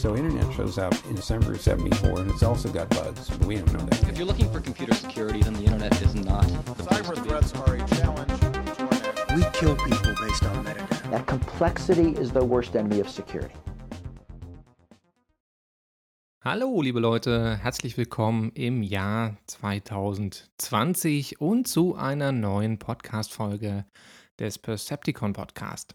[0.00, 3.56] So internet shows up in December of 74 and it's also got bugs, but we
[3.56, 4.08] don't know that.
[4.08, 6.46] If you're looking for computer security, then the internet is not.
[6.88, 8.32] Cyber threats are a challenge
[9.36, 11.10] We kill people based on metadata.
[11.10, 13.54] That complexity is the worst enemy of security.
[16.42, 23.84] Hallo, liebe Leute, herzlich willkommen im Jahr 2020 und zu einer neuen Podcast-Folge
[24.38, 25.94] des Percepticon Podcast.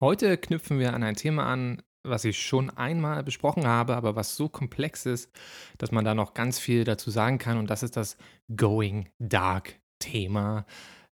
[0.00, 4.36] Heute knüpfen wir an ein Thema an, was ich schon einmal besprochen habe, aber was
[4.36, 5.30] so komplex ist,
[5.78, 7.58] dass man da noch ganz viel dazu sagen kann.
[7.58, 8.16] Und das ist das
[8.54, 10.64] Going Dark Thema.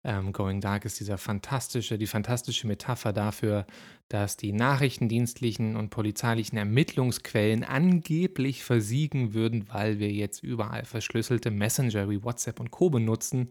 [0.03, 3.65] Ähm, Going Dark ist dieser fantastische, die fantastische Metapher dafür,
[4.07, 12.09] dass die nachrichtendienstlichen und polizeilichen Ermittlungsquellen angeblich versiegen würden, weil wir jetzt überall verschlüsselte Messenger
[12.09, 12.89] wie WhatsApp und Co.
[12.89, 13.49] benutzen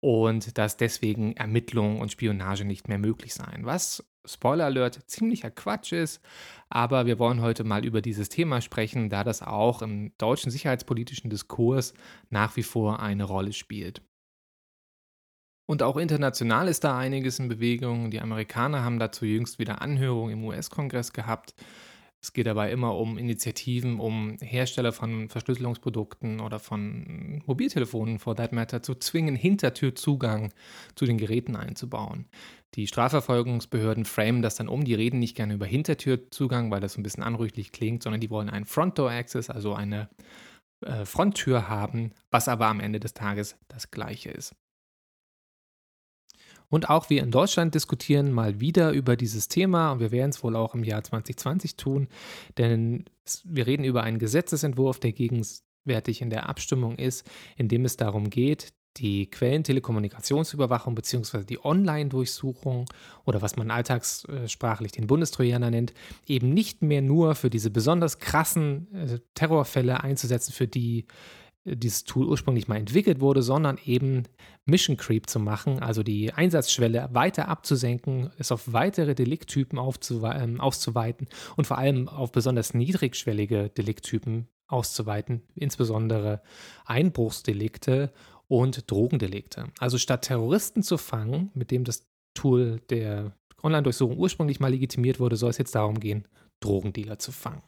[0.00, 3.64] und dass deswegen Ermittlungen und Spionage nicht mehr möglich seien.
[3.66, 6.20] Was, Spoiler Alert, ziemlicher Quatsch ist,
[6.68, 11.30] aber wir wollen heute mal über dieses Thema sprechen, da das auch im deutschen sicherheitspolitischen
[11.30, 11.94] Diskurs
[12.30, 14.02] nach wie vor eine Rolle spielt.
[15.66, 18.10] Und auch international ist da einiges in Bewegung.
[18.10, 21.54] Die Amerikaner haben dazu jüngst wieder Anhörungen im US-Kongress gehabt.
[22.24, 28.50] Es geht dabei immer um Initiativen, um Hersteller von Verschlüsselungsprodukten oder von Mobiltelefonen, for that
[28.50, 30.52] matter, zu zwingen, Hintertürzugang
[30.94, 32.26] zu den Geräten einzubauen.
[32.74, 34.84] Die Strafverfolgungsbehörden framen das dann um.
[34.84, 38.30] Die reden nicht gerne über Hintertürzugang, weil das so ein bisschen anrüchlich klingt, sondern die
[38.30, 40.08] wollen einen Front Door Access, also eine
[40.80, 44.54] äh, Fronttür haben, was aber am Ende des Tages das gleiche ist.
[46.68, 50.42] Und auch wir in Deutschland diskutieren mal wieder über dieses Thema und wir werden es
[50.42, 52.08] wohl auch im Jahr 2020 tun,
[52.58, 53.04] denn
[53.44, 58.28] wir reden über einen Gesetzesentwurf, der gegenwärtig in der Abstimmung ist, in dem es darum
[58.28, 61.44] geht, die Quellentelekommunikationsüberwachung bzw.
[61.44, 62.86] die Online-Durchsuchung
[63.24, 65.94] oder was man alltagssprachlich den Bundestrojaner nennt,
[66.26, 71.06] eben nicht mehr nur für diese besonders krassen äh, Terrorfälle einzusetzen, für die
[71.64, 74.24] dieses Tool ursprünglich mal entwickelt wurde, sondern eben
[74.66, 81.28] Mission Creep zu machen, also die Einsatzschwelle weiter abzusenken, es auf weitere Delikttypen ähm, auszuweiten
[81.56, 86.42] und vor allem auf besonders niedrigschwellige Delikttypen auszuweiten, insbesondere
[86.84, 88.12] Einbruchsdelikte
[88.48, 89.70] und Drogendelikte.
[89.78, 93.32] Also statt Terroristen zu fangen, mit dem das Tool der
[93.62, 96.28] Online-Durchsuchung ursprünglich mal legitimiert wurde, soll es jetzt darum gehen,
[96.60, 97.62] Drogendealer zu fangen.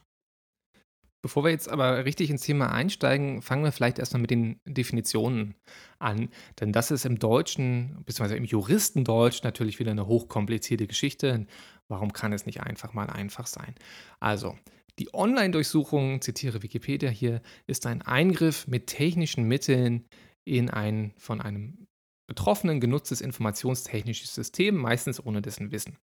[1.23, 5.55] Bevor wir jetzt aber richtig ins Thema einsteigen, fangen wir vielleicht erstmal mit den Definitionen
[5.97, 6.29] an.
[6.59, 11.47] Denn das ist im Deutschen, beziehungsweise im Juristendeutsch natürlich wieder eine hochkomplizierte Geschichte.
[11.89, 13.73] Warum kann es nicht einfach mal einfach sein?
[14.19, 14.55] Also,
[14.99, 20.05] die Online-Durchsuchung, zitiere Wikipedia hier, ist ein Eingriff mit technischen Mitteln
[20.47, 21.87] in ein von einem
[22.27, 25.97] Betroffenen genutztes informationstechnisches System, meistens ohne dessen Wissen.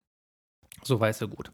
[0.84, 1.52] So weiß er gut.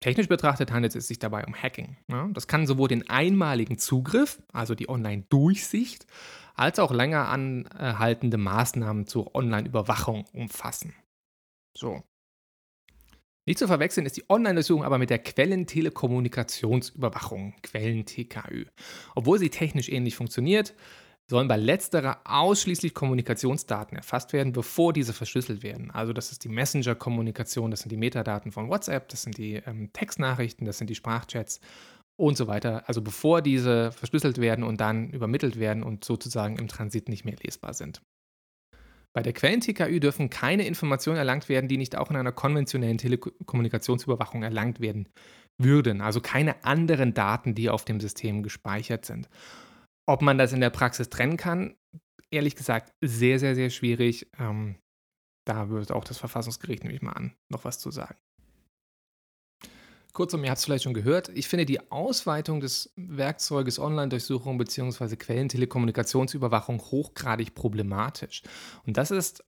[0.00, 1.98] Technisch betrachtet handelt es sich dabei um Hacking.
[2.08, 6.06] Ja, das kann sowohl den einmaligen Zugriff, also die Online-Durchsicht,
[6.54, 10.94] als auch länger anhaltende Maßnahmen zur Online-Überwachung umfassen.
[11.76, 12.02] So.
[13.46, 18.64] Nicht zu verwechseln ist die Online-Durchsuchung aber mit der Quellentelekommunikationsüberwachung, Quellen-TKÜ.
[19.14, 20.74] Obwohl sie technisch ähnlich funktioniert,
[21.30, 25.92] sollen bei letzterer ausschließlich Kommunikationsdaten erfasst werden, bevor diese verschlüsselt werden.
[25.92, 29.92] Also das ist die Messenger-Kommunikation, das sind die Metadaten von WhatsApp, das sind die ähm,
[29.92, 31.60] Textnachrichten, das sind die Sprachchats
[32.16, 32.82] und so weiter.
[32.88, 37.36] Also bevor diese verschlüsselt werden und dann übermittelt werden und sozusagen im Transit nicht mehr
[37.42, 38.02] lesbar sind.
[39.12, 44.42] Bei der Quellen-TKÜ dürfen keine Informationen erlangt werden, die nicht auch in einer konventionellen Telekommunikationsüberwachung
[44.42, 45.08] erlangt werden
[45.58, 46.00] würden.
[46.00, 49.28] Also keine anderen Daten, die auf dem System gespeichert sind.
[50.10, 51.76] Ob man das in der Praxis trennen kann,
[52.32, 54.28] ehrlich gesagt, sehr, sehr, sehr schwierig.
[54.40, 54.74] Ähm,
[55.44, 58.16] da wird auch das Verfassungsgericht, nehme ich mal an, noch was zu sagen.
[60.12, 65.14] Kurzum, ihr habt es vielleicht schon gehört, ich finde die Ausweitung des Werkzeuges Online-Durchsuchung bzw.
[65.14, 68.42] Quellentelekommunikationsüberwachung hochgradig problematisch.
[68.84, 69.44] Und das ist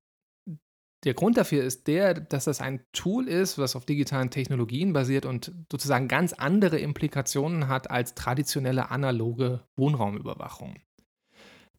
[1.04, 5.26] der Grund dafür ist der, dass das ein Tool ist, was auf digitalen Technologien basiert
[5.26, 10.76] und sozusagen ganz andere Implikationen hat als traditionelle analoge Wohnraumüberwachung.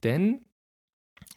[0.04, 0.42] Denn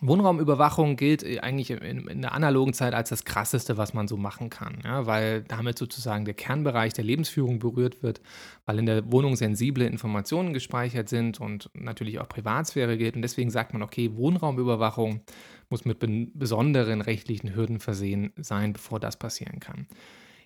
[0.01, 4.79] Wohnraumüberwachung gilt eigentlich in, der analogen Zeit als das Krasseste, was man so machen kann,
[4.85, 8.21] ja, weil damit sozusagen der Kernbereich der Lebensführung berührt wird,
[8.67, 13.17] weil in der Wohnung sensible Informationen gespeichert sind und natürlich auch Privatsphäre gilt.
[13.17, 15.23] Und deswegen sagt man, okay, Wohnraumüberwachung
[15.71, 15.99] muss mit
[16.35, 19.87] besonderen rechtlichen Hürden versehen sein, bevor das passieren kann.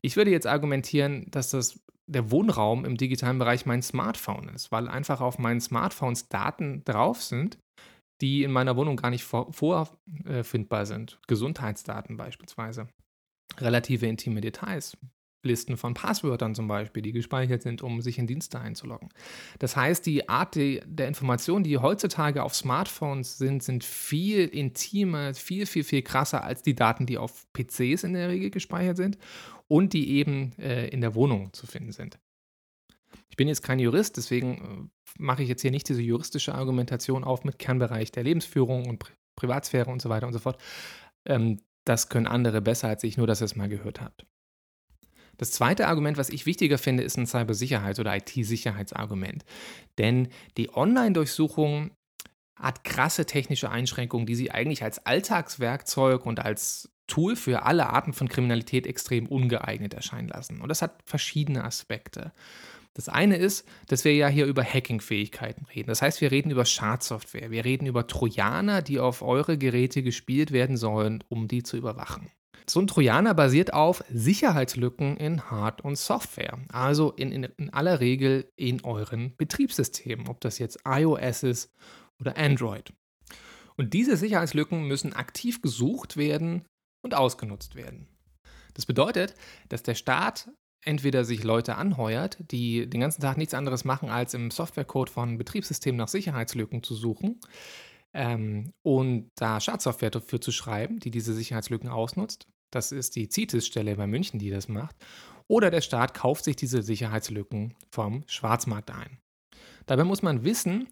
[0.02, 4.88] Ich würde jetzt argumentieren, dass das der Wohnraum im digitalen Bereich mein Smartphone ist, weil
[4.88, 7.58] einfach auf meinen Smartphones Daten drauf sind,
[8.20, 11.20] die in meiner Wohnung gar nicht vorfindbar sind.
[11.28, 12.88] Gesundheitsdaten beispielsweise.
[13.58, 14.96] Relative intime Details.
[15.42, 19.08] Listen von Passwörtern zum Beispiel, die gespeichert sind, um sich in Dienste einzuloggen.
[19.58, 25.66] Das heißt, die Art der Informationen, die heutzutage auf Smartphones sind, sind viel intimer, viel,
[25.66, 29.18] viel, viel krasser als die Daten, die auf PCs in der Regel gespeichert sind
[29.68, 32.18] und die eben äh, in der Wohnung zu finden sind.
[33.28, 37.24] Ich bin jetzt kein Jurist, deswegen äh, mache ich jetzt hier nicht diese juristische Argumentation
[37.24, 40.60] auf mit Kernbereich der Lebensführung und Pri Privatsphäre und so weiter und so fort.
[41.24, 44.26] Ähm, das können andere besser als ich, nur dass ihr es mal gehört habt.
[45.40, 49.46] Das zweite Argument, was ich wichtiger finde, ist ein Cybersicherheits- oder IT-Sicherheitsargument.
[49.96, 50.28] Denn
[50.58, 51.92] die Online-Durchsuchung
[52.56, 58.12] hat krasse technische Einschränkungen, die sie eigentlich als Alltagswerkzeug und als Tool für alle Arten
[58.12, 60.60] von Kriminalität extrem ungeeignet erscheinen lassen.
[60.60, 62.32] Und das hat verschiedene Aspekte.
[62.92, 65.88] Das eine ist, dass wir ja hier über Hacking-Fähigkeiten reden.
[65.88, 67.50] Das heißt, wir reden über Schadsoftware.
[67.50, 72.30] Wir reden über Trojaner, die auf eure Geräte gespielt werden sollen, um die zu überwachen.
[72.70, 77.98] So ein Trojaner basiert auf Sicherheitslücken in Hard- und Software, also in, in, in aller
[77.98, 81.74] Regel in euren Betriebssystemen, ob das jetzt iOS ist
[82.20, 82.92] oder Android.
[83.76, 86.64] Und diese Sicherheitslücken müssen aktiv gesucht werden
[87.04, 88.06] und ausgenutzt werden.
[88.74, 89.34] Das bedeutet,
[89.68, 90.48] dass der Staat
[90.84, 95.38] entweder sich Leute anheuert, die den ganzen Tag nichts anderes machen, als im Softwarecode von
[95.38, 97.40] Betriebssystemen nach Sicherheitslücken zu suchen
[98.14, 102.46] ähm, und da Schadsoftware dafür zu schreiben, die diese Sicherheitslücken ausnutzt.
[102.70, 104.96] Das ist die CITES-Stelle bei München, die das macht.
[105.48, 109.18] Oder der Staat kauft sich diese Sicherheitslücken vom Schwarzmarkt ein.
[109.86, 110.86] Dabei muss man wissen,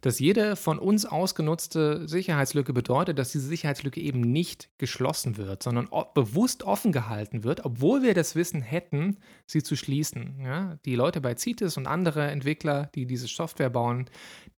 [0.00, 5.88] dass jede von uns ausgenutzte Sicherheitslücke bedeutet, dass diese Sicherheitslücke eben nicht geschlossen wird, sondern
[6.14, 10.40] bewusst offen gehalten wird, obwohl wir das Wissen hätten, sie zu schließen.
[10.42, 10.78] Ja?
[10.84, 14.10] Die Leute bei CITES und andere Entwickler, die diese Software bauen,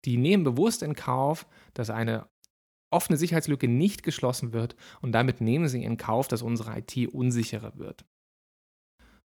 [0.05, 2.27] die nehmen bewusst in Kauf, dass eine
[2.93, 7.77] offene Sicherheitslücke nicht geschlossen wird und damit nehmen sie in Kauf, dass unsere IT unsicherer
[7.77, 8.05] wird.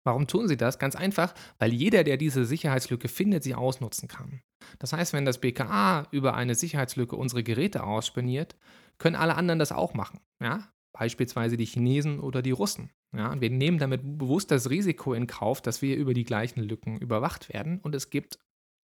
[0.04, 0.78] Warum tun sie das?
[0.78, 4.40] Ganz einfach, weil jeder, der diese Sicherheitslücke findet, sie ausnutzen kann.
[4.78, 8.56] Das heißt, wenn das BKA über eine Sicherheitslücke unsere Geräte ausspioniert,
[8.98, 10.20] können alle anderen das auch machen.
[10.42, 10.68] Ja?
[10.92, 12.90] Beispielsweise die Chinesen oder die Russen.
[13.14, 13.38] Ja?
[13.40, 17.52] Wir nehmen damit bewusst das Risiko in Kauf, dass wir über die gleichen Lücken überwacht
[17.52, 17.78] werden.
[17.80, 18.38] Und es gibt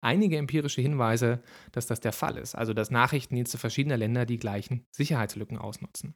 [0.02, 2.56] einige empirische Hinweise, dass das der Fall ist.
[2.56, 6.16] Also dass Nachrichtendienste verschiedener Länder die gleichen Sicherheitslücken ausnutzen.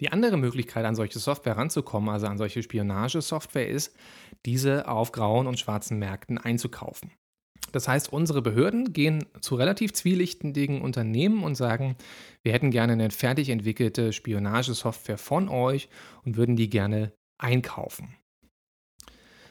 [0.00, 3.94] Die andere Möglichkeit, an solche Software ranzukommen, also an solche Spionagesoftware, ist,
[4.46, 7.12] diese auf grauen und schwarzen Märkten einzukaufen.
[7.72, 11.96] Das heißt, unsere Behörden gehen zu relativ zwielichtigen Unternehmen und sagen,
[12.42, 15.88] wir hätten gerne eine fertig entwickelte Spionagesoftware von euch
[16.24, 18.16] und würden die gerne einkaufen.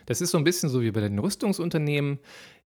[0.05, 2.19] Das ist so ein bisschen so wie bei den Rüstungsunternehmen.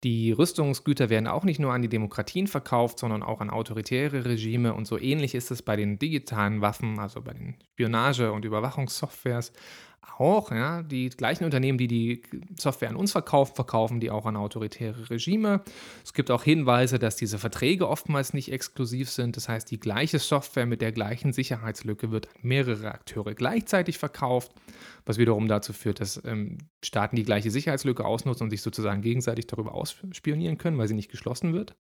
[0.06, 4.75] Die Rüstungsgüter werden auch nicht nur an die Demokratien verkauft, sondern auch an autoritäre Regime.
[4.75, 9.52] Und so ähnlich ist es bei den digitalen Waffen, also bei den Spionage- und Überwachungssoftwares
[10.18, 10.52] auch.
[10.52, 12.22] Ja, die gleichen Unternehmen, die die
[12.60, 15.62] Software an uns verkaufen, verkaufen die auch an autoritäre Regime.
[16.04, 19.38] Es gibt auch Hinweise, dass diese Verträge oftmals nicht exklusiv sind.
[19.38, 24.52] Das heißt, die gleiche Software mit der gleichen Sicherheitslücke wird an mehrere Akteure gleichzeitig verkauft,
[25.06, 29.48] was wiederum dazu führt, dass ähm, Staaten die gleiche Sicherheitslücke ausnutzen und sich sozusagen gegenseitig
[29.48, 31.75] darüber ausspionieren können, weil sie nicht geschlossen wird.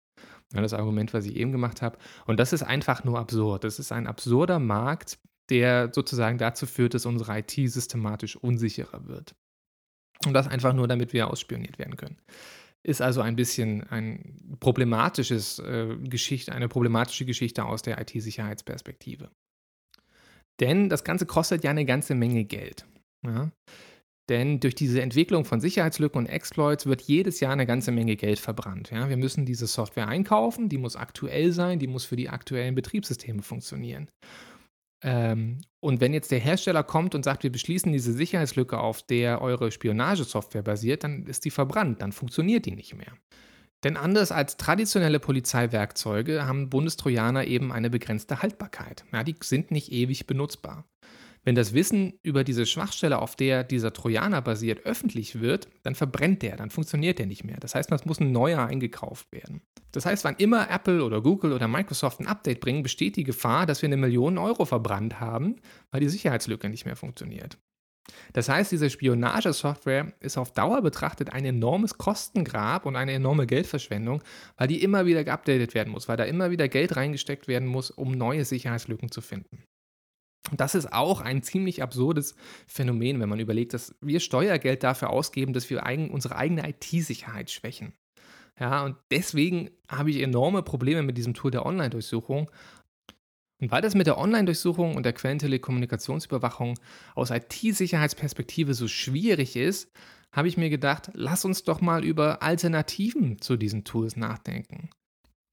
[0.53, 1.97] Ja, das Argument, was ich eben gemacht habe.
[2.25, 3.63] Und das ist einfach nur absurd.
[3.63, 5.17] Das ist ein absurder Markt,
[5.49, 9.35] der sozusagen dazu führt, dass unsere IT systematisch unsicherer wird.
[10.25, 12.17] Und das einfach nur, damit wir ausspioniert werden können.
[12.83, 19.29] Ist also ein bisschen ein problematisches äh, Geschichte, eine problematische Geschichte aus der IT-Sicherheitsperspektive.
[20.59, 22.85] Denn das Ganze kostet ja eine ganze Menge Geld.
[23.25, 23.51] Ja?
[24.29, 28.39] Denn durch diese Entwicklung von Sicherheitslücken und Exploits wird jedes Jahr eine ganze Menge Geld
[28.39, 28.89] verbrannt.
[28.91, 29.09] Ja?
[29.09, 33.41] Wir müssen diese Software einkaufen, die muss aktuell sein, die muss für die aktuellen Betriebssysteme
[33.41, 34.09] funktionieren.
[35.01, 39.41] Ähm, und wenn jetzt der Hersteller kommt und sagt, wir beschließen diese Sicherheitslücke, auf der
[39.41, 43.13] eure Spionagesoftware basiert, dann ist die verbrannt, dann funktioniert die nicht mehr.
[43.83, 49.05] Denn anders als traditionelle Polizeiwerkzeuge haben Bundestrojaner eben eine begrenzte Haltbarkeit.
[49.13, 50.85] Ja, die sind nicht ewig benutzbar.
[51.43, 56.41] Wenn das Wissen über diese Schwachstelle, auf der dieser Trojaner basiert, öffentlich wird, dann verbrennt
[56.41, 57.57] der, dann funktioniert der nicht mehr.
[57.59, 59.61] Das heißt, es muss ein neuer eingekauft werden.
[59.95, 63.65] Das heißt, wann immer Apple oder Google oder Microsoft ein Update bringen, besteht die Gefahr,
[63.65, 65.55] dass wir eine Million Euro verbrannt haben,
[65.91, 67.57] weil die Sicherheitslücke nicht mehr funktioniert.
[68.33, 74.21] Das heißt, diese Spionagesoftware ist auf Dauer betrachtet ein enormes Kostengrab und eine enorme Geldverschwendung,
[74.57, 77.89] weil die immer wieder geupdatet werden muss, weil da immer wieder Geld reingesteckt werden muss,
[77.89, 79.63] um neue Sicherheitslücken zu finden.
[80.51, 82.35] Und das ist auch ein ziemlich absurdes
[82.67, 87.49] Phänomen, wenn man überlegt, dass wir Steuergeld dafür ausgeben, dass wir eigen, unsere eigene IT-Sicherheit
[87.49, 87.93] schwächen.
[88.59, 92.49] Ja, und deswegen habe ich enorme Probleme mit diesem Tool der Online-Durchsuchung.
[93.61, 96.77] Und weil das mit der Online-Durchsuchung und der Quellentelekommunikationsüberwachung
[97.15, 99.91] aus IT-Sicherheitsperspektive so schwierig ist,
[100.31, 104.89] habe ich mir gedacht, lass uns doch mal über Alternativen zu diesen Tools nachdenken.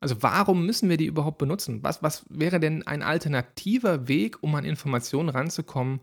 [0.00, 1.84] Also warum müssen wir die überhaupt benutzen?
[1.84, 6.00] Was, was wäre denn ein alternativer Weg, um an Informationen ranzukommen,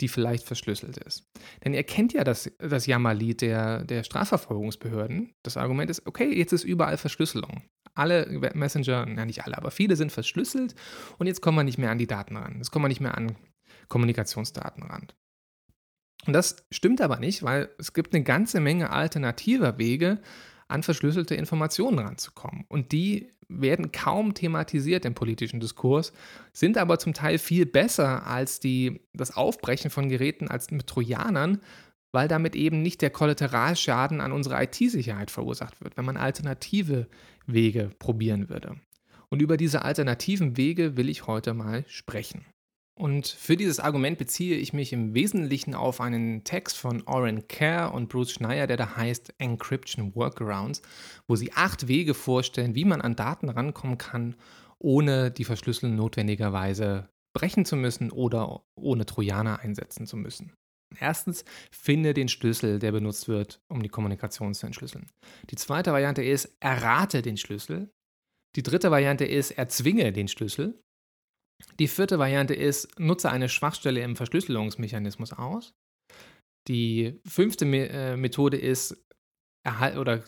[0.00, 1.24] die vielleicht verschlüsselt ist?
[1.64, 5.34] Denn ihr kennt ja das, das Jammerlied der, der Strafverfolgungsbehörden.
[5.42, 7.62] Das Argument ist, okay, jetzt ist überall Verschlüsselung.
[7.94, 10.74] Alle Messenger, ja nicht alle, aber viele sind verschlüsselt
[11.18, 12.56] und jetzt kommen wir nicht mehr an die Daten ran.
[12.56, 13.36] Jetzt kommen wir nicht mehr an
[13.88, 15.06] Kommunikationsdaten ran.
[16.26, 20.20] Und das stimmt aber nicht, weil es gibt eine ganze Menge alternativer Wege,
[20.68, 22.64] an verschlüsselte Informationen ranzukommen.
[22.68, 26.12] Und die werden kaum thematisiert im politischen Diskurs,
[26.52, 31.60] sind aber zum Teil viel besser als die, das Aufbrechen von Geräten als mit Trojanern,
[32.12, 37.08] weil damit eben nicht der Kollateralschaden an unserer IT-Sicherheit verursacht wird, wenn man alternative
[37.46, 38.76] Wege probieren würde.
[39.28, 42.44] Und über diese alternativen Wege will ich heute mal sprechen.
[42.96, 47.92] Und für dieses Argument beziehe ich mich im Wesentlichen auf einen Text von Oren Kerr
[47.92, 50.80] und Bruce Schneier, der da heißt Encryption Workarounds,
[51.26, 54.36] wo sie acht Wege vorstellen, wie man an Daten rankommen kann,
[54.78, 60.52] ohne die Verschlüsselung notwendigerweise brechen zu müssen oder ohne Trojaner einsetzen zu müssen.
[61.00, 65.10] Erstens, finde den Schlüssel, der benutzt wird, um die Kommunikation zu entschlüsseln.
[65.50, 67.90] Die zweite Variante ist, errate den Schlüssel.
[68.54, 70.80] Die dritte Variante ist, erzwinge den Schlüssel.
[71.80, 75.74] Die vierte Variante ist, nutze eine Schwachstelle im Verschlüsselungsmechanismus aus.
[76.68, 78.96] Die fünfte äh, Methode ist,
[79.66, 80.24] erhal oder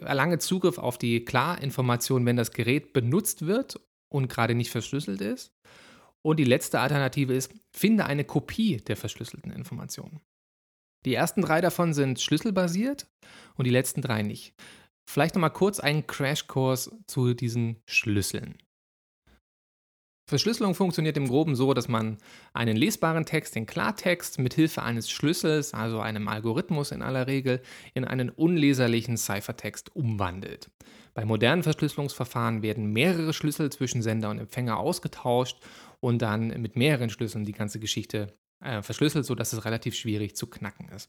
[0.00, 3.80] erlange Zugriff auf die Klarinformation, wenn das Gerät benutzt wird
[4.12, 5.52] und gerade nicht verschlüsselt ist.
[6.24, 10.20] Und die letzte Alternative ist, finde eine Kopie der verschlüsselten Informationen.
[11.04, 13.06] Die ersten drei davon sind schlüsselbasiert
[13.54, 14.54] und die letzten drei nicht.
[15.08, 18.58] Vielleicht nochmal kurz einen Crashkurs zu diesen Schlüsseln.
[20.28, 22.18] Verschlüsselung funktioniert im Groben so, dass man
[22.52, 27.62] einen lesbaren Text in Klartext mit Hilfe eines Schlüssels, also einem Algorithmus in aller Regel,
[27.94, 30.68] in einen unleserlichen Ciphertext umwandelt.
[31.14, 35.62] Bei modernen Verschlüsselungsverfahren werden mehrere Schlüssel zwischen Sender und Empfänger ausgetauscht
[36.00, 40.48] und dann mit mehreren Schlüsseln die ganze Geschichte äh, verschlüsselt, sodass es relativ schwierig zu
[40.48, 41.08] knacken ist.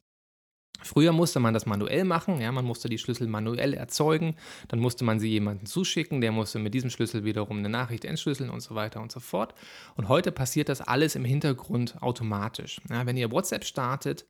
[0.84, 4.36] Früher musste man das manuell machen, ja, man musste die Schlüssel manuell erzeugen,
[4.67, 8.50] dann musste man sie jemandem zuschicken, der musste mit diesem Schlüssel wiederum eine Nachricht entschlüsseln
[8.50, 9.53] und so weiter und so fort.
[9.96, 12.79] Und heute passiert das alles im Hintergrund automatisch.
[12.89, 14.25] Ja, wenn ihr WhatsApp startet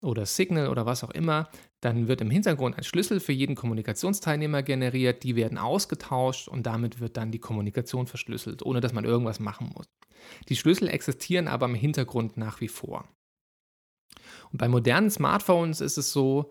[0.00, 1.48] oder Signal oder was auch immer,
[1.80, 7.00] dann wird im Hintergrund ein Schlüssel für jeden Kommunikationsteilnehmer generiert, die werden ausgetauscht und damit
[7.00, 9.86] wird dann die Kommunikation verschlüsselt, ohne dass man irgendwas machen muss.
[10.48, 13.08] Die Schlüssel existieren aber im Hintergrund nach wie vor.
[14.52, 16.50] Und bei modernen Smartphones ist es so,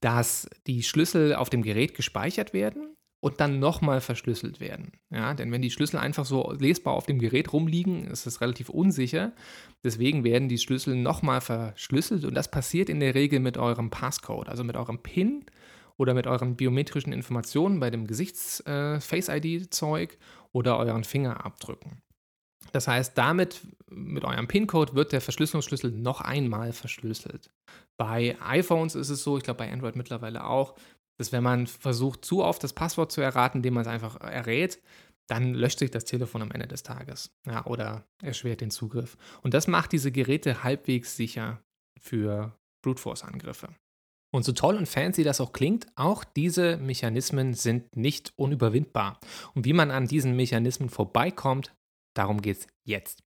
[0.00, 4.92] dass die Schlüssel auf dem Gerät gespeichert werden und dann nochmal verschlüsselt werden.
[5.10, 8.70] Ja, denn wenn die Schlüssel einfach so lesbar auf dem Gerät rumliegen, ist es relativ
[8.70, 9.32] unsicher.
[9.84, 14.48] Deswegen werden die Schlüssel nochmal verschlüsselt und das passiert in der Regel mit eurem Passcode,
[14.48, 15.44] also mit eurem PIN
[15.98, 20.16] oder mit euren biometrischen Informationen bei dem Gesichts-Face-ID-Zeug äh,
[20.52, 22.00] oder euren Fingerabdrücken.
[22.72, 27.50] Das heißt, damit mit eurem PIN-Code wird der Verschlüsselungsschlüssel noch einmal verschlüsselt.
[27.98, 30.74] Bei iPhones ist es so, ich glaube bei Android mittlerweile auch,
[31.18, 34.80] dass wenn man versucht, zu oft das Passwort zu erraten, indem man es einfach errät,
[35.28, 39.16] dann löscht sich das Telefon am Ende des Tages ja, oder erschwert den Zugriff.
[39.42, 41.62] Und das macht diese Geräte halbwegs sicher
[42.00, 43.68] für Brute Force-Angriffe.
[44.32, 49.18] Und so toll und fancy das auch klingt, auch diese Mechanismen sind nicht unüberwindbar.
[49.54, 51.74] Und wie man an diesen Mechanismen vorbeikommt,
[52.20, 53.22] Darum geht es jetzt.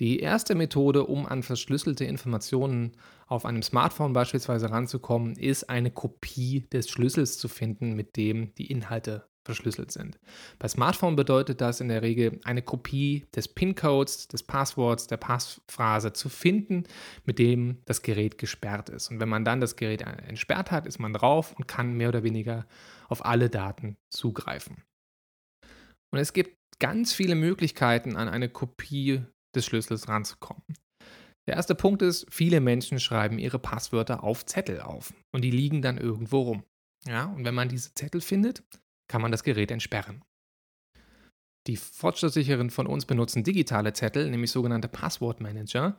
[0.00, 2.96] Die erste Methode, um an verschlüsselte Informationen
[3.28, 8.68] auf einem Smartphone beispielsweise ranzukommen, ist eine Kopie des Schlüssels zu finden, mit dem die
[8.68, 10.18] Inhalte verschlüsselt sind.
[10.58, 16.12] Bei Smartphone bedeutet das in der Regel eine Kopie des PIN-Codes, des Passworts, der Passphrase
[16.12, 16.82] zu finden,
[17.24, 19.08] mit dem das Gerät gesperrt ist.
[19.08, 22.24] Und wenn man dann das Gerät entsperrt hat, ist man drauf und kann mehr oder
[22.24, 22.66] weniger
[23.06, 24.82] auf alle Daten zugreifen.
[26.10, 29.22] Und es gibt ganz viele Möglichkeiten, an eine Kopie
[29.54, 30.64] des Schlüssels ranzukommen.
[31.46, 35.80] Der erste Punkt ist, viele Menschen schreiben ihre Passwörter auf Zettel auf und die liegen
[35.80, 36.64] dann irgendwo rum.
[37.06, 38.64] Ja, und wenn man diese Zettel findet,
[39.08, 40.24] kann man das Gerät entsperren.
[41.68, 45.96] Die Fortschrittssicheren von uns benutzen digitale Zettel, nämlich sogenannte Passwortmanager.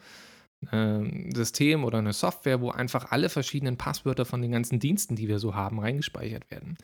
[0.68, 5.30] Ein System oder eine Software, wo einfach alle verschiedenen Passwörter von den ganzen Diensten, die
[5.30, 6.78] wir so haben, reingespeichert werden.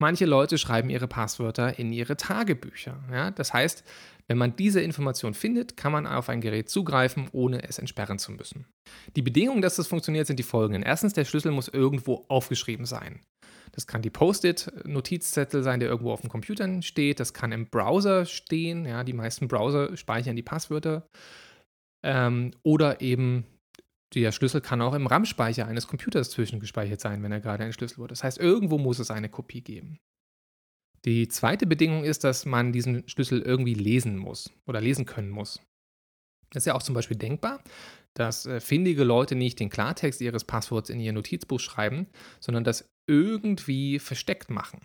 [0.00, 3.02] Manche Leute schreiben ihre Passwörter in ihre Tagebücher.
[3.10, 3.30] Ja?
[3.32, 3.84] Das heißt,
[4.28, 8.32] wenn man diese Information findet, kann man auf ein Gerät zugreifen, ohne es entsperren zu
[8.32, 8.66] müssen.
[9.16, 10.82] Die Bedingungen, dass das funktioniert, sind die folgenden.
[10.82, 13.20] Erstens, der Schlüssel muss irgendwo aufgeschrieben sein.
[13.72, 17.20] Das kann die Post-it-Notizzettel sein, der irgendwo auf dem Computer steht.
[17.20, 18.86] Das kann im Browser stehen.
[18.86, 21.08] Ja, die meisten Browser speichern die Passwörter.
[22.04, 23.46] Ähm, oder eben
[24.14, 28.12] der Schlüssel kann auch im RAM-Speicher eines Computers zwischengespeichert sein, wenn er gerade entschlüsselt wurde.
[28.12, 29.98] Das heißt, irgendwo muss es eine Kopie geben.
[31.04, 35.60] Die zweite Bedingung ist, dass man diesen Schlüssel irgendwie lesen muss oder lesen können muss.
[36.50, 37.62] Das ist ja auch zum Beispiel denkbar,
[38.14, 42.06] dass äh, findige Leute nicht den Klartext ihres Passworts in ihr Notizbuch schreiben,
[42.40, 44.80] sondern das irgendwie versteckt machen.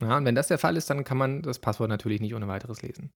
[0.00, 2.48] Ja, und wenn das der Fall ist, dann kann man das Passwort natürlich nicht ohne
[2.48, 3.10] weiteres lesen.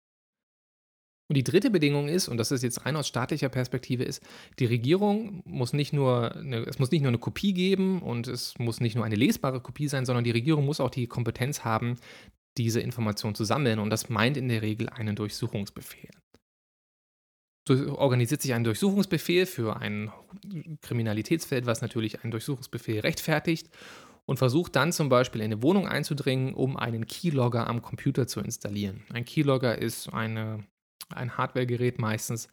[1.29, 4.24] Und die dritte Bedingung ist, und das ist jetzt rein aus staatlicher Perspektive, ist,
[4.57, 8.57] die Regierung muss nicht nur eine, es muss nicht nur eine Kopie geben und es
[8.57, 11.98] muss nicht nur eine lesbare Kopie sein, sondern die Regierung muss auch die Kompetenz haben,
[12.57, 13.77] diese Information zu sammeln.
[13.77, 16.09] Und das meint in der Regel einen Durchsuchungsbefehl.
[17.69, 20.12] Organisiert sich ein Durchsuchungsbefehl für ein
[20.81, 23.69] Kriminalitätsfeld, was natürlich einen Durchsuchungsbefehl rechtfertigt
[24.25, 28.39] und versucht dann zum Beispiel in eine Wohnung einzudringen, um einen Keylogger am Computer zu
[28.39, 29.03] installieren.
[29.13, 30.65] Ein Keylogger ist eine
[31.13, 32.50] ein Hardware-Gerät meistens,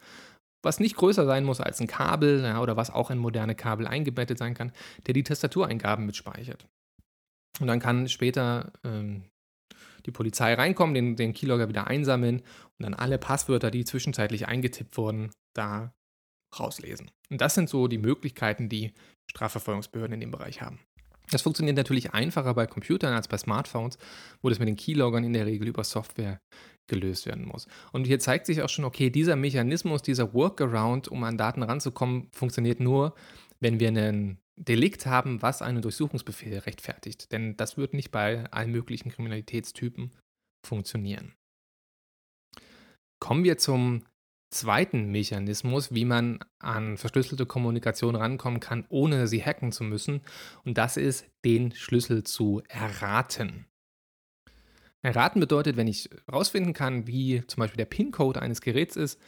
[0.62, 3.86] was nicht größer sein muss als ein Kabel ja, oder was auch in moderne Kabel
[3.86, 4.72] eingebettet sein kann,
[5.06, 6.66] der die Tastatureingaben mitspeichert.
[7.60, 9.24] Und dann kann später ähm,
[10.04, 14.96] die Polizei reinkommen, den, den Keylogger wieder einsammeln und dann alle Passwörter, die zwischenzeitlich eingetippt
[14.96, 15.92] wurden, da
[16.58, 17.10] rauslesen.
[17.30, 18.92] Und das sind so die Möglichkeiten, die
[19.30, 20.80] Strafverfolgungsbehörden in dem Bereich haben.
[21.30, 23.98] Das funktioniert natürlich einfacher bei Computern als bei Smartphones,
[24.42, 26.40] wo das mit den Keyloggern in der Regel über Software
[26.88, 27.66] gelöst werden muss.
[27.92, 32.28] Und hier zeigt sich auch schon, okay, dieser Mechanismus, dieser Workaround, um an Daten ranzukommen,
[32.32, 33.14] funktioniert nur,
[33.60, 37.32] wenn wir einen Delikt haben, was einen Durchsuchungsbefehl rechtfertigt.
[37.32, 40.12] Denn das wird nicht bei allen möglichen Kriminalitätstypen
[40.64, 41.34] funktionieren.
[43.20, 44.04] Kommen wir zum
[44.56, 50.22] zweiten Mechanismus, wie man an verschlüsselte Kommunikation rankommen kann, ohne sie hacken zu müssen.
[50.64, 53.66] Und das ist, den Schlüssel zu erraten.
[55.02, 59.20] Erraten bedeutet, wenn ich herausfinden kann, wie zum Beispiel der PIN-Code eines Geräts ist,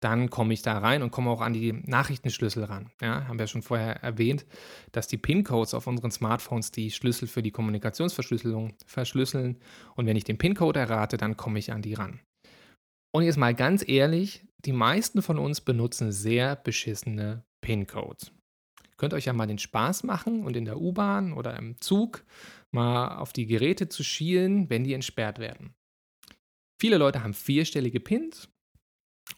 [0.00, 2.90] dann komme ich da rein und komme auch an die Nachrichtenschlüssel ran.
[3.02, 4.46] Ja, haben wir schon vorher erwähnt,
[4.92, 9.58] dass die PIN-Codes auf unseren Smartphones die Schlüssel für die Kommunikationsverschlüsselung verschlüsseln.
[9.96, 12.20] Und wenn ich den PIN-Code errate, dann komme ich an die ran.
[13.12, 18.32] Und jetzt mal ganz ehrlich, die meisten von uns benutzen sehr beschissene PIN-Codes.
[18.96, 22.24] Könnt euch ja mal den Spaß machen und in der U-Bahn oder im Zug
[22.72, 25.74] mal auf die Geräte zu schielen, wenn die entsperrt werden.
[26.80, 28.48] Viele Leute haben vierstellige Pins.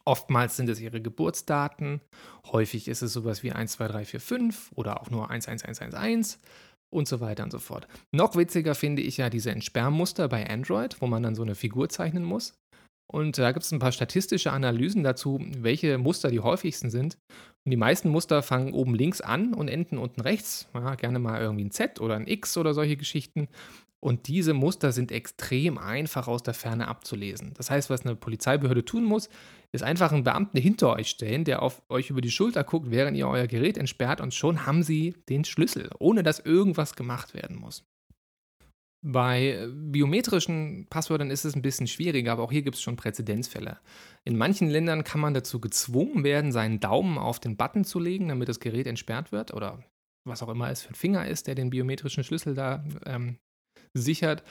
[0.04, 2.00] Oftmals sind es ihre Geburtsdaten.
[2.46, 5.64] Häufig ist es sowas wie 1, 2, 3, 4, 5 oder auch nur 1, 1,
[5.64, 6.40] 1, 1, 1
[6.90, 7.86] und so weiter und so fort.
[8.12, 11.88] Noch witziger finde ich ja diese Entsperrmuster bei Android, wo man dann so eine Figur
[11.88, 12.59] zeichnen muss.
[13.10, 17.18] Und da gibt es ein paar statistische Analysen dazu, welche Muster die häufigsten sind.
[17.64, 20.68] Und die meisten Muster fangen oben links an und enden unten rechts.
[20.74, 23.48] Ja, gerne mal irgendwie ein Z oder ein X oder solche Geschichten.
[23.98, 27.52] Und diese Muster sind extrem einfach aus der Ferne abzulesen.
[27.54, 29.28] Das heißt, was eine Polizeibehörde tun muss,
[29.72, 33.16] ist einfach einen Beamten hinter euch stellen, der auf euch über die Schulter guckt, während
[33.16, 37.56] ihr euer Gerät entsperrt und schon haben sie den Schlüssel, ohne dass irgendwas gemacht werden
[37.56, 37.89] muss.
[39.02, 42.96] Bei äh, biometrischen Passwörtern ist es ein bisschen schwieriger, aber auch hier gibt es schon
[42.96, 43.78] Präzedenzfälle.
[44.24, 48.28] In manchen Ländern kann man dazu gezwungen werden, seinen Daumen auf den Button zu legen,
[48.28, 49.82] damit das Gerät entsperrt wird oder
[50.24, 53.38] was auch immer es für ein Finger ist, der den biometrischen Schlüssel da ähm,
[53.94, 54.44] sichert.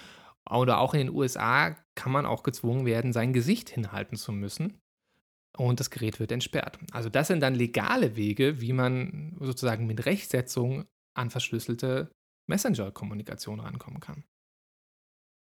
[0.50, 4.80] Oder auch in den USA kann man auch gezwungen werden, sein Gesicht hinhalten zu müssen
[5.58, 6.80] und das Gerät wird entsperrt.
[6.92, 12.10] Also das sind dann legale Wege, wie man sozusagen mit Rechtsetzung an verschlüsselte
[12.48, 14.24] Messenger-Kommunikation rankommen kann.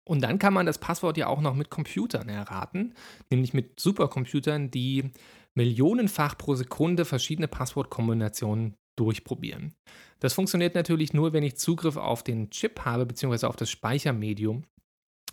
[0.09, 2.95] Und dann kann man das Passwort ja auch noch mit Computern erraten,
[3.29, 5.11] nämlich mit Supercomputern, die
[5.53, 9.75] millionenfach pro Sekunde verschiedene Passwortkombinationen durchprobieren.
[10.19, 14.63] Das funktioniert natürlich nur, wenn ich Zugriff auf den Chip habe, beziehungsweise auf das Speichermedium,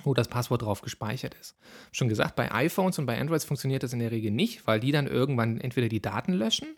[0.05, 1.57] wo das Passwort drauf gespeichert ist.
[1.91, 4.93] Schon gesagt, bei iPhones und bei Androids funktioniert das in der Regel nicht, weil die
[4.93, 6.77] dann irgendwann entweder die Daten löschen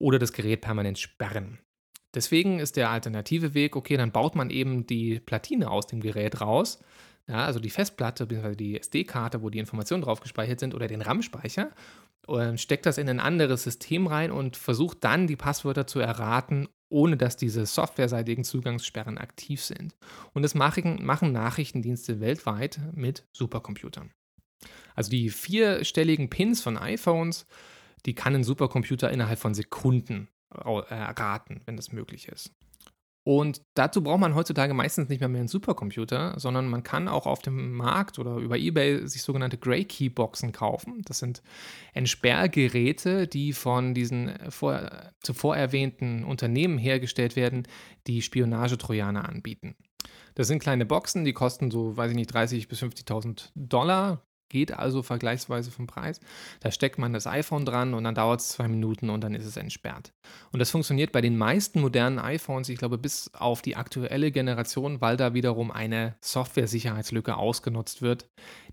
[0.00, 1.60] oder das Gerät permanent sperren.
[2.14, 6.40] Deswegen ist der alternative Weg, okay, dann baut man eben die Platine aus dem Gerät
[6.40, 6.78] raus,
[7.26, 8.54] ja, also die Festplatte bzw.
[8.54, 11.70] die SD-Karte, wo die Informationen drauf gespeichert sind, oder den RAM-Speicher,
[12.56, 17.16] steckt das in ein anderes System rein und versucht dann die Passwörter zu erraten, ohne
[17.16, 19.94] dass diese softwareseitigen Zugangssperren aktiv sind.
[20.32, 24.10] Und das machen, machen Nachrichtendienste weltweit mit Supercomputern.
[24.94, 27.46] Also die vierstelligen Pins von iPhones,
[28.06, 32.52] die kann ein Supercomputer innerhalb von Sekunden erraten, wenn das möglich ist.
[33.26, 37.26] Und dazu braucht man heutzutage meistens nicht mehr, mehr einen Supercomputer, sondern man kann auch
[37.26, 41.00] auf dem Markt oder über eBay sich sogenannte Grey Key Boxen kaufen.
[41.06, 41.42] Das sind
[41.94, 44.90] Entsperrgeräte, die von diesen vor,
[45.22, 47.66] zuvor erwähnten Unternehmen hergestellt werden,
[48.06, 49.74] die Spionagetrojaner anbieten.
[50.34, 54.22] Das sind kleine Boxen, die kosten so, weiß ich nicht, 30.000 bis 50.000 Dollar.
[54.54, 56.20] Geht also vergleichsweise vom Preis.
[56.60, 59.46] Da steckt man das iPhone dran und dann dauert es zwei Minuten und dann ist
[59.46, 60.12] es entsperrt.
[60.52, 65.00] Und das funktioniert bei den meisten modernen iPhones, ich glaube, bis auf die aktuelle Generation,
[65.00, 68.28] weil da wiederum eine Software-Sicherheitslücke ausgenutzt wird,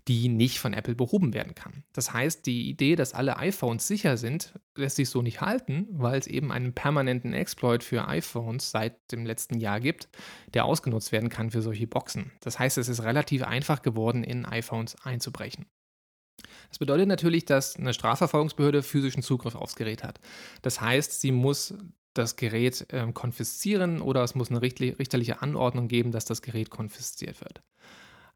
[0.06, 1.82] die nicht von Apple behoben werden kann.
[1.92, 6.18] Das heißt, die Idee, dass alle iPhones sicher sind, lässt sich so nicht halten, weil
[6.18, 10.08] es eben einen permanenten Exploit für iPhones seit dem letzten Jahr gibt,
[10.54, 12.30] der ausgenutzt werden kann für solche Boxen.
[12.40, 15.66] Das heißt, es ist relativ einfach geworden, in iPhones einzubrechen.
[16.68, 20.20] Das bedeutet natürlich, dass eine Strafverfolgungsbehörde physischen Zugriff aufs Gerät hat.
[20.62, 21.74] Das heißt, sie muss
[22.14, 27.40] das Gerät äh, konfiszieren oder es muss eine richterliche Anordnung geben, dass das Gerät konfisziert
[27.40, 27.62] wird.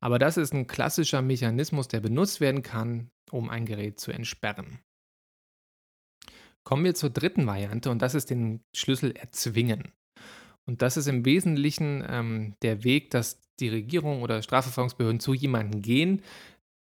[0.01, 4.81] Aber das ist ein klassischer Mechanismus, der benutzt werden kann, um ein Gerät zu entsperren.
[6.65, 9.93] Kommen wir zur dritten Variante und das ist den Schlüssel erzwingen.
[10.67, 15.81] Und das ist im Wesentlichen ähm, der Weg, dass die Regierung oder Strafverfolgungsbehörden zu jemandem
[15.81, 16.23] gehen,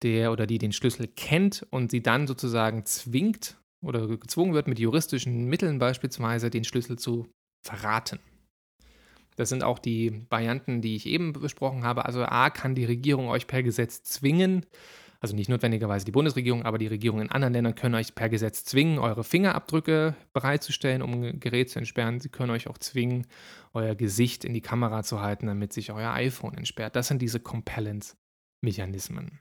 [0.03, 4.79] der oder die den Schlüssel kennt und sie dann sozusagen zwingt oder gezwungen wird, mit
[4.79, 7.27] juristischen Mitteln beispielsweise den Schlüssel zu
[7.63, 8.19] verraten.
[9.35, 12.05] Das sind auch die Varianten, die ich eben besprochen habe.
[12.05, 14.65] Also A kann die Regierung euch per Gesetz zwingen,
[15.19, 18.65] also nicht notwendigerweise die Bundesregierung, aber die Regierungen in anderen Ländern können euch per Gesetz
[18.65, 22.19] zwingen, eure Fingerabdrücke bereitzustellen, um ein Gerät zu entsperren.
[22.19, 23.27] Sie können euch auch zwingen,
[23.73, 26.95] euer Gesicht in die Kamera zu halten, damit sich euer iPhone entsperrt.
[26.95, 29.39] Das sind diese Compellence-Mechanismen.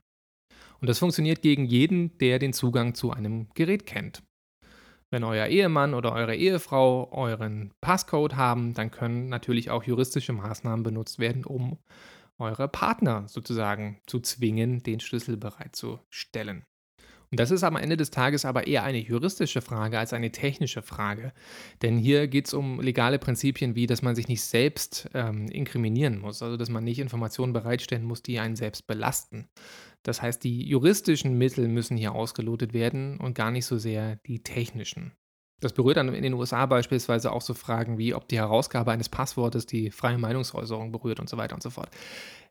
[0.81, 4.23] Und das funktioniert gegen jeden, der den Zugang zu einem Gerät kennt.
[5.11, 10.85] Wenn euer Ehemann oder eure Ehefrau euren Passcode haben, dann können natürlich auch juristische Maßnahmen
[10.85, 11.79] benutzt werden, um
[12.39, 16.65] eure Partner sozusagen zu zwingen, den Schlüssel bereitzustellen.
[17.33, 21.33] Das ist am Ende des Tages aber eher eine juristische Frage als eine technische Frage.
[21.81, 26.19] Denn hier geht es um legale Prinzipien wie, dass man sich nicht selbst ähm, inkriminieren
[26.19, 29.49] muss, also dass man nicht Informationen bereitstellen muss, die einen selbst belasten.
[30.03, 34.43] Das heißt, die juristischen Mittel müssen hier ausgelotet werden und gar nicht so sehr die
[34.43, 35.13] technischen.
[35.61, 39.09] Das berührt dann in den USA beispielsweise auch so Fragen wie, ob die Herausgabe eines
[39.09, 41.91] Passwortes die freie Meinungsäußerung berührt und so weiter und so fort.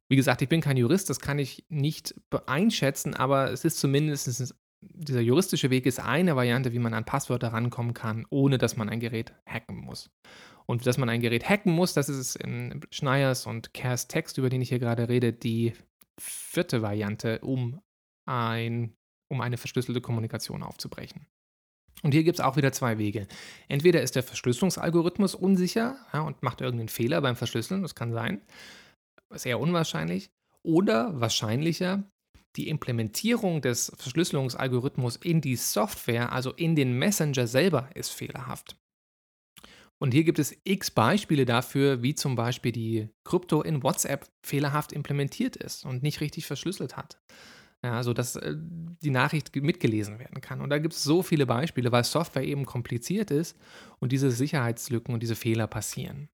[0.08, 2.16] Wie gesagt, ich bin kein Jurist, das kann ich nicht
[2.46, 7.50] einschätzen, aber es ist zumindest, dieser juristische Weg ist eine Variante, wie man an Passwörter
[7.50, 10.10] rankommen kann, ohne dass man ein Gerät hacken muss.
[10.66, 14.50] Und dass man ein Gerät hacken muss, das ist in Schneiers und Kers Text, über
[14.50, 15.74] den ich hier gerade rede, die
[16.20, 17.82] vierte Variante, um,
[18.28, 18.94] ein,
[19.30, 21.28] um eine verschlüsselte Kommunikation aufzubrechen.
[22.04, 23.28] Und hier gibt es auch wieder zwei Wege.
[23.68, 28.42] Entweder ist der Verschlüsselungsalgorithmus unsicher ja, und macht irgendeinen Fehler beim Verschlüsseln, das kann sein,
[29.34, 30.32] ist eher unwahrscheinlich.
[30.64, 32.04] Oder wahrscheinlicher,
[32.56, 38.76] die Implementierung des Verschlüsselungsalgorithmus in die Software, also in den Messenger selber, ist fehlerhaft.
[40.00, 44.94] Und hier gibt es x Beispiele dafür, wie zum Beispiel die Krypto in WhatsApp fehlerhaft
[44.94, 47.20] implementiert ist und nicht richtig verschlüsselt hat.
[47.84, 50.60] Ja, sodass äh, die Nachricht mitgelesen werden kann.
[50.60, 53.58] Und da gibt es so viele Beispiele, weil Software eben kompliziert ist
[54.00, 56.28] und diese Sicherheitslücken und diese Fehler passieren.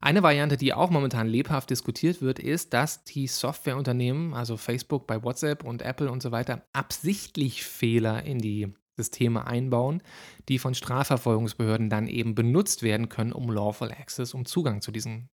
[0.00, 5.22] Eine Variante, die auch momentan lebhaft diskutiert wird, ist, dass die Softwareunternehmen, also Facebook bei
[5.22, 10.02] WhatsApp und Apple und so weiter, absichtlich Fehler in die Systeme einbauen,
[10.48, 15.28] die von Strafverfolgungsbehörden dann eben benutzt werden können, um Lawful Access, um Zugang zu diesen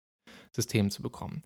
[0.52, 1.42] Systemen zu bekommen.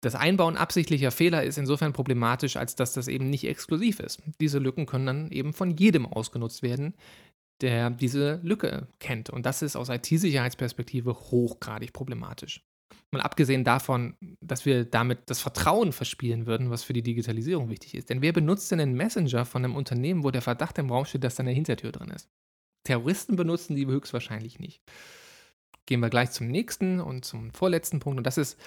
[0.00, 4.22] Das Einbauen absichtlicher Fehler ist insofern problematisch, als dass das eben nicht exklusiv ist.
[4.40, 6.94] Diese Lücken können dann eben von jedem ausgenutzt werden,
[7.60, 9.30] der diese Lücke kennt.
[9.30, 12.64] Und das ist aus IT-Sicherheitsperspektive hochgradig problematisch.
[13.10, 17.94] Mal abgesehen davon, dass wir damit das Vertrauen verspielen würden, was für die Digitalisierung wichtig
[17.94, 18.10] ist.
[18.10, 21.24] Denn wer benutzt denn einen Messenger von einem Unternehmen, wo der Verdacht im Raum steht,
[21.24, 22.28] dass da eine Hintertür drin ist?
[22.84, 24.82] Terroristen benutzen die höchstwahrscheinlich nicht.
[25.86, 28.18] Gehen wir gleich zum nächsten und zum vorletzten Punkt.
[28.18, 28.58] Und das ist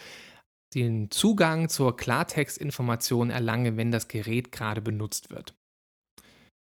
[0.74, 5.54] den Zugang zur Klartextinformation erlange, wenn das Gerät gerade benutzt wird.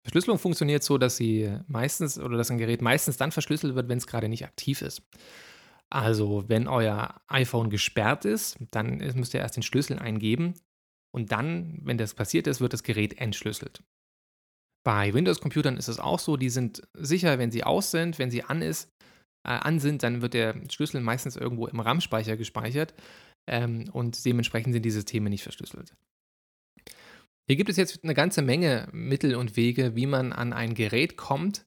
[0.03, 3.97] Verschlüsselung funktioniert so, dass sie meistens oder dass ein Gerät meistens dann verschlüsselt wird, wenn
[3.97, 5.01] es gerade nicht aktiv ist.
[5.89, 10.55] Also, wenn euer iPhone gesperrt ist, dann müsst ihr erst den Schlüssel eingeben
[11.13, 13.83] und dann, wenn das passiert ist, wird das Gerät entschlüsselt.
[14.83, 18.43] Bei Windows-Computern ist es auch so, die sind sicher, wenn sie aus sind, wenn sie
[18.43, 18.91] an, ist,
[19.47, 22.93] äh, an sind, dann wird der Schlüssel meistens irgendwo im RAM-Speicher gespeichert
[23.47, 25.95] ähm, und dementsprechend sind die Systeme nicht verschlüsselt.
[27.47, 31.17] Hier gibt es jetzt eine ganze Menge Mittel und Wege, wie man an ein Gerät
[31.17, 31.65] kommt,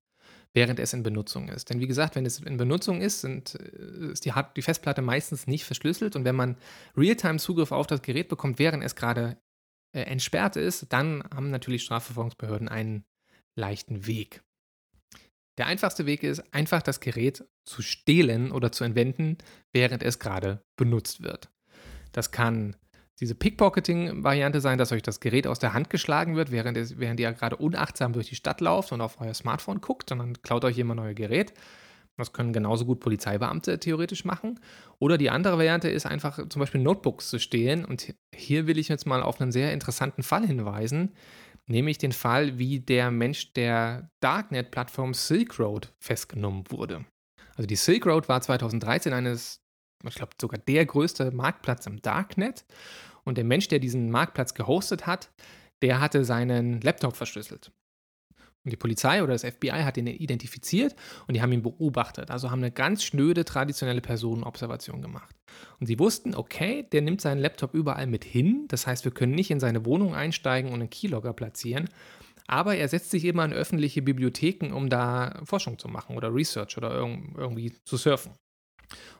[0.55, 1.69] während es in Benutzung ist.
[1.69, 5.47] Denn wie gesagt, wenn es in Benutzung ist, sind, äh, ist die, die Festplatte meistens
[5.47, 6.57] nicht verschlüsselt und wenn man
[6.97, 9.37] Realtime-Zugriff auf das Gerät bekommt, während es gerade
[9.95, 13.05] äh, entsperrt ist, dann haben natürlich Strafverfolgungsbehörden einen
[13.55, 14.43] leichten Weg.
[15.59, 19.39] Der einfachste Weg ist, einfach das Gerät zu stehlen oder zu entwenden,
[19.73, 21.51] während es gerade benutzt wird.
[22.13, 22.77] Das kann
[23.21, 27.19] diese Pickpocketing-Variante sein, dass euch das Gerät aus der Hand geschlagen wird, während, es, während
[27.19, 30.65] ihr gerade unachtsam durch die Stadt lauft und auf euer Smartphone guckt und dann klaut
[30.65, 31.55] euch jemand euer Gerät.
[32.17, 34.59] Das können genauso gut Polizeibeamte theoretisch machen.
[34.99, 37.85] Oder die andere Variante ist einfach zum Beispiel Notebooks zu stehlen.
[37.85, 41.13] Und hier will ich jetzt mal auf einen sehr interessanten Fall hinweisen,
[41.67, 47.05] nämlich den Fall, wie der Mensch der Darknet-Plattform Silk Road festgenommen wurde.
[47.55, 49.61] Also die Silk Road war 2013 eines,
[50.05, 52.65] ich glaube sogar der größte Marktplatz im Darknet.
[53.25, 55.31] Und der Mensch, der diesen Marktplatz gehostet hat,
[55.83, 57.73] der hatte seinen Laptop verschlüsselt.
[58.67, 60.97] Und die Polizei oder das FBI hat ihn identifiziert
[61.29, 62.33] und die haben ihn beobachtet.
[62.33, 65.37] Also haben eine ganz schnöde traditionelle Personenobservation gemacht.
[65.79, 68.65] Und sie wussten, okay, der nimmt seinen Laptop überall mit hin.
[68.67, 71.89] Das heißt, wir können nicht in seine Wohnung einsteigen und einen Keylogger platzieren.
[72.49, 76.77] Aber er setzt sich immer in öffentliche Bibliotheken, um da Forschung zu machen oder Research
[76.77, 78.33] oder irgendwie zu surfen.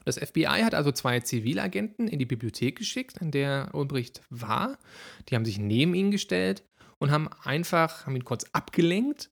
[0.05, 4.77] Das FBI hat also zwei Zivilagenten in die Bibliothek geschickt, in der Ulbricht war.
[5.27, 6.63] Die haben sich neben ihn gestellt
[6.99, 9.29] und haben einfach, haben ihn kurz abgelenkt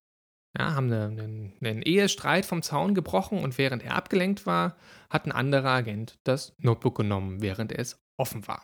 [0.57, 4.77] ja, haben einen, einen Ehestreit vom Zaun gebrochen und während er abgelenkt war,
[5.09, 8.61] hat ein anderer Agent das Notebook genommen, während es offen war.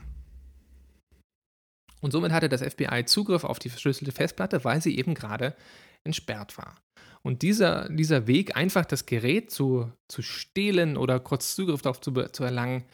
[2.00, 5.56] Und somit hatte das FBI Zugriff auf die verschlüsselte Festplatte, weil sie eben gerade
[6.04, 6.76] entsperrt war.
[7.24, 12.12] Und dieser, dieser Weg, einfach das Gerät zu, zu stehlen oder kurz Zugriff darauf zu,
[12.12, 12.86] zu erlangen,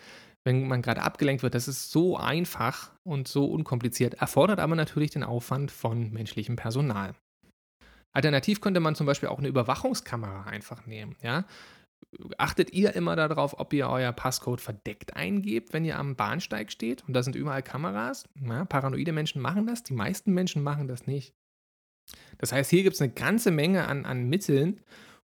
[0.44, 5.12] wenn man gerade abgelenkt wird, das ist so einfach und so unkompliziert, erfordert aber natürlich
[5.12, 7.16] den Aufwand von menschlichem Personal.
[8.14, 11.16] Alternativ könnte man zum Beispiel auch eine Überwachungskamera einfach nehmen.
[11.22, 11.46] Ja?
[12.38, 17.04] Achtet ihr immer darauf, ob ihr euer Passcode verdeckt eingebt, wenn ihr am Bahnsteig steht
[17.08, 18.24] und da sind überall Kameras?
[18.40, 21.34] Ja, paranoide Menschen machen das, die meisten Menschen machen das nicht.
[22.38, 24.82] Das heißt, hier gibt es eine ganze Menge an, an Mitteln,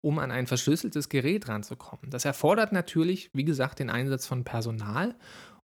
[0.01, 2.09] um an ein verschlüsseltes Gerät ranzukommen.
[2.09, 5.15] Das erfordert natürlich, wie gesagt, den Einsatz von Personal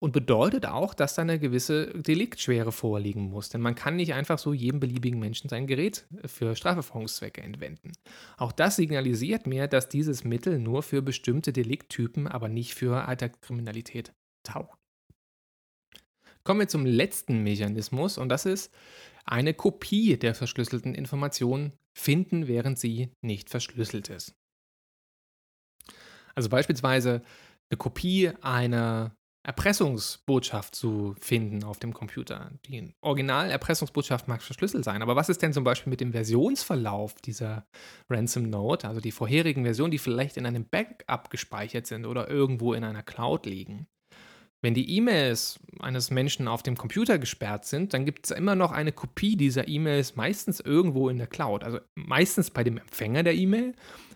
[0.04, 3.48] und bedeutet auch, dass da eine gewisse Deliktschwere vorliegen muss.
[3.48, 7.94] Denn man kann nicht einfach so jedem beliebigen Menschen sein Gerät für Strafverfolgungszwecke entwenden.
[8.38, 14.14] Auch das signalisiert mir, dass dieses Mittel nur für bestimmte Delikttypen, aber nicht für Alltagskriminalität
[14.44, 14.78] taugt.
[16.44, 18.74] Kommen wir zum letzten Mechanismus und das ist
[19.26, 24.36] eine Kopie der verschlüsselten Information finden, während sie nicht verschlüsselt ist.
[26.36, 27.22] Also beispielsweise
[27.70, 32.52] eine Kopie einer Erpressungsbotschaft zu finden auf dem Computer.
[32.66, 37.68] Die Original-Erpressungsbotschaft mag verschlüsselt sein, aber was ist denn zum Beispiel mit dem Versionsverlauf dieser
[38.10, 42.74] Ransom Note, also die vorherigen Versionen, die vielleicht in einem Backup gespeichert sind oder irgendwo
[42.74, 43.88] in einer Cloud liegen?
[44.64, 48.72] Wenn die E-Mails eines Menschen auf dem Computer gesperrt sind, dann gibt es immer noch
[48.72, 51.66] eine Kopie dieser E-Mails meistens irgendwo in der Cloud.
[51.66, 53.74] Also meistens bei dem Empfänger der E-Mail,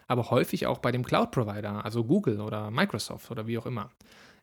[0.08, 3.92] aber häufig auch bei dem Cloud-Provider, also Google oder Microsoft oder wie auch immer.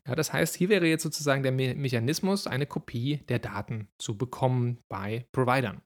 [0.07, 4.15] Ja, das heißt, hier wäre jetzt sozusagen der Me Mechanismus, eine Kopie der Daten zu
[4.15, 5.81] bekommen bei Providern.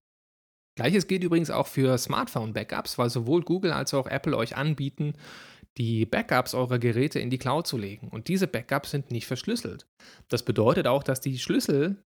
[0.76, 5.14] Gleiches gilt übrigens auch für Smartphone-Backups, weil sowohl Google als auch Apple euch anbieten,
[5.78, 8.10] die Backups eurer Geräte in die Cloud zu legen.
[8.10, 9.88] Und diese Backups sind nicht verschlüsselt.
[10.28, 12.04] Das bedeutet auch, dass die Schlüssel,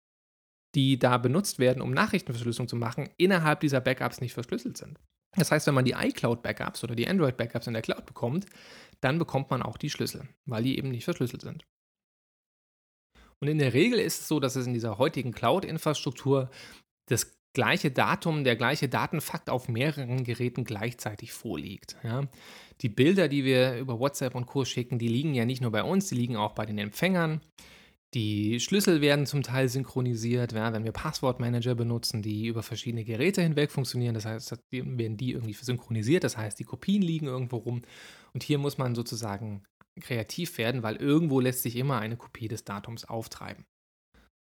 [0.76, 5.00] die da benutzt werden, um Nachrichtenverschlüsselung zu machen, innerhalb dieser Backups nicht verschlüsselt sind.
[5.36, 8.46] Das heißt, wenn man die iCloud-Backups oder die Android-Backups in der Cloud bekommt,
[9.02, 11.66] dann bekommt man auch die Schlüssel, weil die eben nicht verschlüsselt sind.
[13.42, 16.50] Und in der Regel ist es so, dass es in dieser heutigen Cloud-Infrastruktur
[17.10, 21.98] das gleiche Datum, der gleiche Datenfakt auf mehreren Geräten gleichzeitig vorliegt.
[22.04, 22.28] Ja.
[22.82, 24.66] Die Bilder, die wir über WhatsApp und Co.
[24.66, 27.42] schicken, die liegen ja nicht nur bei uns, die liegen auch bei den Empfängern.
[28.14, 33.42] Die Schlüssel werden zum Teil synchronisiert, ja, wenn wir Passwortmanager benutzen, die über verschiedene Geräte
[33.42, 34.14] hinweg funktionieren.
[34.14, 37.82] Das heißt, werden die irgendwie synchronisiert, das heißt, die Kopien liegen irgendwo rum.
[38.34, 39.64] Und hier muss man sozusagen
[40.00, 43.66] kreativ werden, weil irgendwo lässt sich immer eine Kopie des Datums auftreiben.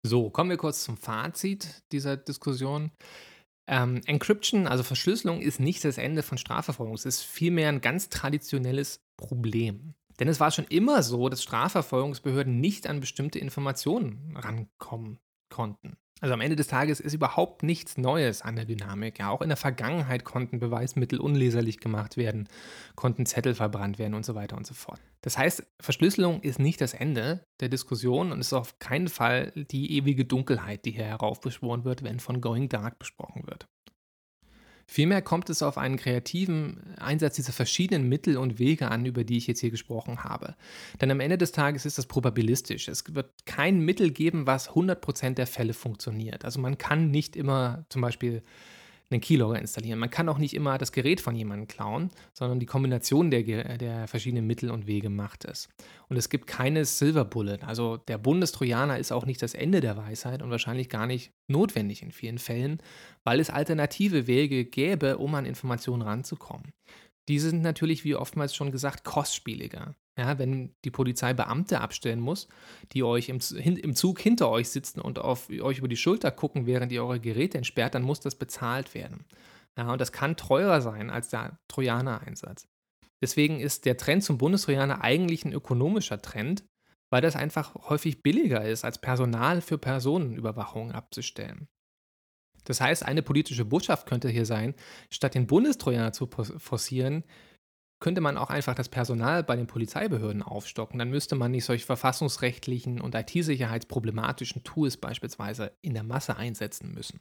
[0.03, 2.91] So, kommen wir kurz zum Fazit dieser Diskussion.
[3.67, 6.95] Ähm, Encryption, also Verschlüsselung, ist nicht das Ende von Strafverfolgung.
[6.95, 9.95] Es ist vielmehr ein ganz traditionelles Problem.
[10.19, 15.19] Denn es war schon immer so, dass Strafverfolgungsbehörden nicht an bestimmte Informationen rankommen
[15.51, 15.97] konnten.
[16.21, 19.19] Also am Ende des Tages ist überhaupt nichts Neues an der Dynamik.
[19.19, 22.49] Ja, auch in der Vergangenheit konnten Beweismittel unleserlich gemacht werden,
[22.95, 25.01] konnten Zettel verbrannt werden und so weiter und so fort.
[25.23, 29.97] Das heißt, Verschlüsselung ist nicht das Ende der Diskussion und ist auf keinen Fall die
[29.97, 33.67] ewige Dunkelheit, die hier heraufbeschworen wird, wenn von Going Dark besprochen wird.
[34.93, 39.37] Vielmehr kommt es auf einen kreativen Einsatz dieser verschiedenen Mittel und Wege an, über die
[39.37, 40.57] ich jetzt hier gesprochen habe.
[41.01, 42.89] Denn am Ende des Tages ist das probabilistisch.
[42.89, 46.45] Es wird kein Mittel geben, was 100% der Fälle funktioniert.
[46.45, 48.43] Also man kann nicht immer zum Beispiel
[49.11, 49.99] einen Keylogger installieren.
[49.99, 53.43] Man kann auch nicht immer das Gerät von jemandem klauen, sondern die Kombination der,
[53.77, 55.69] der verschiedenen Mittel und Wege macht es.
[56.09, 57.59] Und es gibt keine Silver Bullet.
[57.67, 62.03] Also der Bundestrojaner ist auch nicht das Ende der Weisheit und wahrscheinlich gar nicht notwendig
[62.03, 62.79] in vielen Fällen,
[63.25, 66.73] weil es alternative Wege gäbe, um an Informationen ranzukommen.
[67.29, 69.95] Die sind natürlich, wie oftmals schon gesagt, kostspieliger.
[70.19, 72.49] Ja, wenn die Polizei Beamte abstellen muss,
[72.93, 76.67] die euch im, im Zug hinter euch sitzen und auf euch über die Schulter gucken,
[76.67, 79.25] während ihr eure Geräte entsperrt, dann muss das bezahlt werden.
[79.79, 82.69] Ja, und das kann teurer sein als der Trojaner-Einsatz.
[83.23, 86.65] Deswegen ist der Trend zum Bundestrojaner eigentlich ein ökonomischer Trend,
[87.11, 91.69] weil das einfach häufig billiger ist, als Personal für Personenüberwachung abzustellen.
[92.65, 94.75] Das heißt, eine politische Botschaft könnte hier sein,
[95.11, 97.25] statt den Bundestrojaner zu forcieren,
[98.01, 100.99] könnte man auch einfach das Personal bei den Polizeibehörden aufstocken.
[100.99, 107.21] Dann müsste man nicht solch verfassungsrechtlichen und IT-sicherheitsproblematischen Tools beispielsweise in der Masse einsetzen müssen.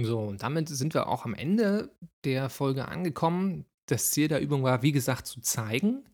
[0.00, 3.64] So, und damit sind wir auch am Ende der Folge angekommen.
[3.86, 6.04] Das Ziel der Übung war, wie gesagt, zu zeigen,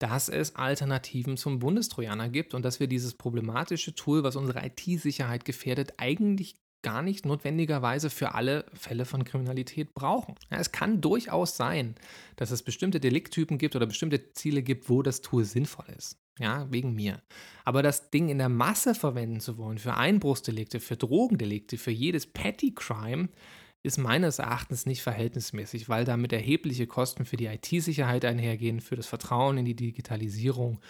[0.00, 5.44] dass es Alternativen zum Bundestrojaner gibt und dass wir dieses problematische Tool, was unsere IT-Sicherheit
[5.44, 10.34] gefährdet, eigentlich gar nicht notwendigerweise für alle Fälle von Kriminalität brauchen.
[10.50, 11.94] Ja, es kann durchaus sein,
[12.36, 16.18] dass es bestimmte Delikttypen gibt oder bestimmte Ziele gibt, wo das Tool sinnvoll ist.
[16.38, 17.20] Ja, wegen mir.
[17.64, 22.26] Aber das Ding in der Masse verwenden zu wollen, für Einbruchsdelikte, für Drogendelikte, für jedes
[22.26, 23.28] Petty Crime,
[23.82, 29.06] ist meines Erachtens nicht verhältnismäßig, weil damit erhebliche Kosten für die IT-Sicherheit einhergehen, für das
[29.06, 30.80] Vertrauen in die Digitalisierung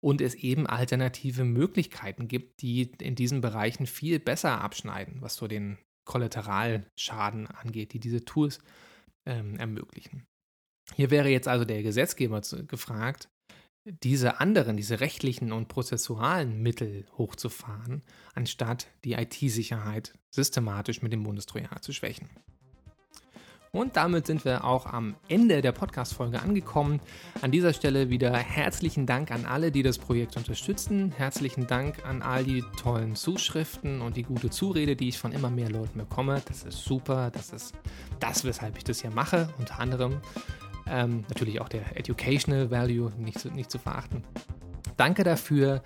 [0.00, 5.46] und es eben alternative Möglichkeiten gibt, die in diesen Bereichen viel besser abschneiden, was so
[5.46, 8.60] den Kollateralschaden angeht, die diese Tools
[9.26, 10.26] ähm, ermöglichen.
[10.94, 13.28] Hier wäre jetzt also der Gesetzgeber zu, gefragt,
[14.02, 18.02] diese anderen, diese rechtlichen und prozessualen Mittel hochzufahren,
[18.34, 22.28] anstatt die IT-Sicherheit systematisch mit dem Bundestrojaner zu schwächen.
[23.72, 27.00] Und damit sind wir auch am Ende der Podcast-Folge angekommen.
[27.40, 31.12] An dieser Stelle wieder herzlichen Dank an alle, die das Projekt unterstützen.
[31.16, 35.50] Herzlichen Dank an all die tollen Zuschriften und die gute Zurede, die ich von immer
[35.50, 36.42] mehr Leuten bekomme.
[36.46, 37.30] Das ist super.
[37.30, 37.74] Das ist
[38.18, 40.20] das, weshalb ich das hier mache, unter anderem.
[40.88, 44.24] Ähm, natürlich auch der Educational Value nicht zu, nicht zu verachten.
[44.96, 45.80] Danke dafür.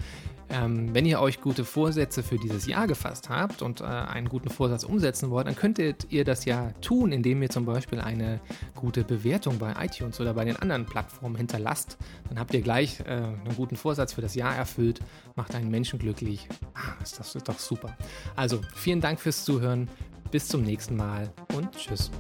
[0.51, 4.51] Ähm, wenn ihr euch gute Vorsätze für dieses Jahr gefasst habt und äh, einen guten
[4.51, 8.41] Vorsatz umsetzen wollt, dann könntet ihr das ja tun, indem ihr zum Beispiel eine
[8.75, 11.97] gute Bewertung bei iTunes oder bei den anderen Plattformen hinterlasst.
[12.29, 15.01] Dann habt ihr gleich äh, einen guten Vorsatz für das Jahr erfüllt,
[15.37, 16.49] macht einen Menschen glücklich.
[16.75, 17.97] Ah, ist das ist doch super.
[18.37, 19.89] Also vielen Dank fürs Zuhören.
[20.31, 22.11] Bis zum nächsten Mal und tschüss.